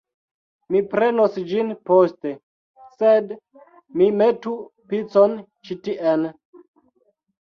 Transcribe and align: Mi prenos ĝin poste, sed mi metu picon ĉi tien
Mi 0.75 0.79
prenos 0.91 1.35
ĝin 1.49 1.67
poste, 1.89 2.31
sed 2.95 3.33
mi 4.01 4.07
metu 4.21 4.53
picon 4.95 5.37
ĉi 5.69 5.79
tien 5.89 6.25